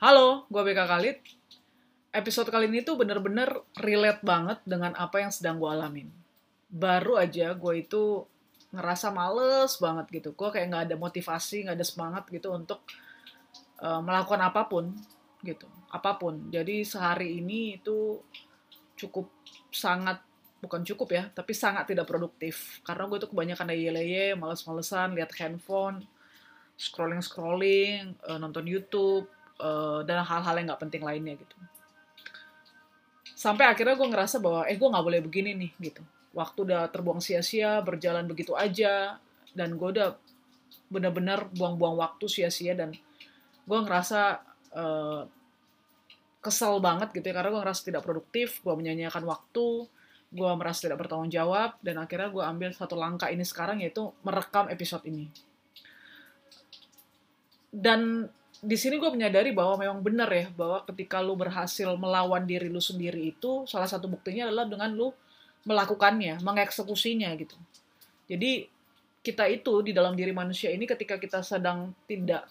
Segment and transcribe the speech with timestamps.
[0.00, 1.18] Halo, gue BK Khalid.
[2.08, 3.52] Episode kali ini tuh bener-bener
[3.84, 6.08] relate banget dengan apa yang sedang gue alamin.
[6.72, 8.24] Baru aja gue itu
[8.72, 10.32] ngerasa males banget gitu.
[10.32, 12.80] Gue kayak nggak ada motivasi, nggak ada semangat gitu untuk
[13.84, 14.88] uh, melakukan apa pun
[15.44, 15.68] gitu.
[15.92, 16.48] Apa pun.
[16.48, 18.24] Jadi sehari ini itu
[18.96, 19.28] cukup
[19.68, 20.24] sangat
[20.64, 22.80] bukan cukup ya, tapi sangat tidak produktif.
[22.88, 26.08] Karena gue tuh kebanyakan leye-leye, males-malesan, lihat handphone,
[26.80, 29.28] scrolling-scrolling, uh, nonton YouTube,
[29.60, 31.56] uh, dan hal-hal yang nggak penting lainnya gitu.
[33.36, 36.02] Sampai akhirnya gue ngerasa bahwa, eh gue nggak boleh begini nih gitu.
[36.32, 39.20] Waktu udah terbuang sia-sia, berjalan begitu aja,
[39.52, 40.16] dan gue udah
[40.90, 42.96] benar-benar buang-buang waktu sia-sia dan
[43.64, 44.42] gue ngerasa
[44.74, 45.22] uh,
[46.40, 49.86] kesel banget gitu ya karena gue ngerasa tidak produktif, gue menyanyiakan waktu,
[50.32, 54.66] gue merasa tidak bertanggung jawab dan akhirnya gue ambil satu langkah ini sekarang yaitu merekam
[54.72, 55.30] episode ini
[57.70, 58.26] dan
[58.60, 62.80] di sini gue menyadari bahwa memang benar ya bahwa ketika lu berhasil melawan diri lu
[62.80, 65.08] sendiri itu salah satu buktinya adalah dengan lu
[65.64, 67.56] melakukannya mengeksekusinya gitu.
[68.28, 68.68] Jadi
[69.24, 72.48] kita itu di dalam diri manusia ini ketika kita sedang tidak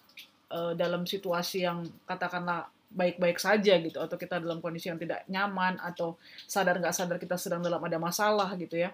[0.50, 5.78] uh, dalam situasi yang katakanlah baik-baik saja gitu atau kita dalam kondisi yang tidak nyaman
[5.78, 6.18] atau
[6.50, 8.90] sadar nggak sadar kita sedang dalam ada masalah gitu ya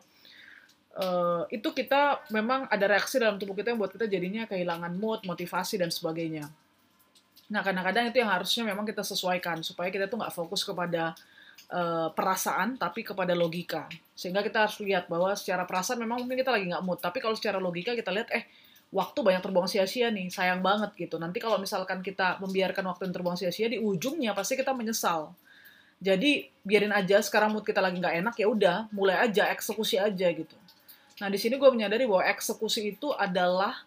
[1.00, 5.24] uh, itu kita memang ada reaksi dalam tubuh kita yang buat kita jadinya kehilangan mood
[5.24, 6.44] motivasi dan sebagainya
[7.46, 11.14] nah kadang-kadang itu yang harusnya memang kita sesuaikan supaya kita tuh nggak fokus kepada
[11.70, 13.86] uh, perasaan tapi kepada logika
[14.18, 17.38] sehingga kita harus lihat bahwa secara perasaan memang mungkin kita lagi nggak mood tapi kalau
[17.38, 18.44] secara logika kita lihat eh
[18.94, 21.18] waktu banyak terbuang sia-sia nih, sayang banget gitu.
[21.18, 25.34] Nanti kalau misalkan kita membiarkan waktu yang terbuang sia-sia di ujungnya pasti kita menyesal.
[25.96, 30.28] Jadi biarin aja sekarang mood kita lagi nggak enak ya udah, mulai aja eksekusi aja
[30.28, 30.56] gitu.
[31.16, 33.80] Nah di sini gue menyadari bahwa eksekusi itu adalah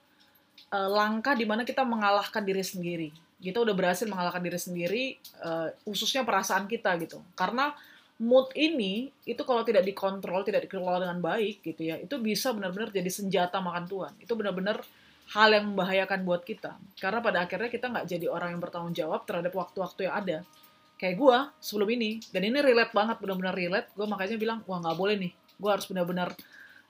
[0.74, 3.10] uh, langkah di mana kita mengalahkan diri sendiri.
[3.40, 5.04] Kita udah berhasil mengalahkan diri sendiri,
[5.40, 7.24] uh, khususnya perasaan kita gitu.
[7.40, 7.72] Karena
[8.20, 12.92] mood ini itu kalau tidak dikontrol, tidak dikelola dengan baik gitu ya, itu bisa benar-benar
[12.92, 14.12] jadi senjata makan tuan.
[14.20, 14.84] Itu benar-benar
[15.32, 16.76] hal yang membahayakan buat kita.
[17.00, 20.38] Karena pada akhirnya kita nggak jadi orang yang bertanggung jawab terhadap waktu-waktu yang ada.
[21.00, 23.88] Kayak gue sebelum ini, dan ini relate banget, benar-benar relate.
[23.96, 25.32] Gue makanya bilang, wah nggak boleh nih.
[25.56, 26.36] Gue harus benar-benar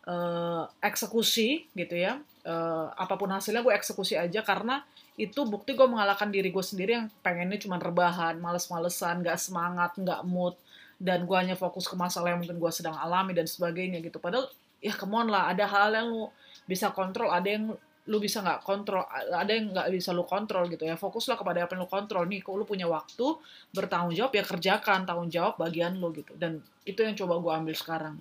[0.08, 2.22] uh, eksekusi gitu ya.
[2.48, 4.82] Uh, apa pun hasilnya gue eksekusi aja karena
[5.20, 10.24] itu bukti gue mengalahkan diri gue sendiri yang pengennya cuma rebahan, males-malesan, nggak semangat, nggak
[10.24, 10.56] mood,
[10.96, 14.24] dan gue hanya fokus ke masalah yang mungkin gue sedang alami dan sebagainya gitu.
[14.24, 14.48] Padahal
[14.80, 16.32] ya come on lah ada hal yang lu
[16.64, 17.76] bisa kontrol ada yang
[18.10, 20.96] lu bisa nggak kontrol ada yang nggak bisa lu kontrol gitu ya.
[20.96, 22.24] Fokuslah kepada apa yang lu kontrol.
[22.24, 23.28] Nih kalau lu punya waktu
[23.76, 26.32] bertanggung jawab ya kerjakan tanggung jawab bagian lu gitu.
[26.40, 28.16] Dan itu yang coba gue ambil sekarang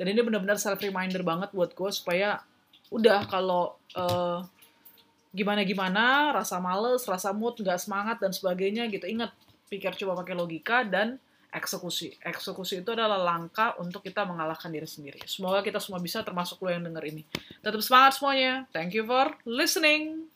[0.00, 2.40] dan ini benar-benar self reminder banget buat gue supaya
[2.88, 4.40] udah kalau uh,
[5.36, 9.30] gimana gimana rasa males rasa mood nggak semangat dan sebagainya gitu ingat
[9.68, 12.14] pikir coba pakai logika dan eksekusi.
[12.22, 15.18] Eksekusi itu adalah langkah untuk kita mengalahkan diri sendiri.
[15.26, 17.22] Semoga kita semua bisa termasuk lo yang denger ini.
[17.58, 18.52] Tetap semangat semuanya.
[18.70, 20.29] Thank you for listening.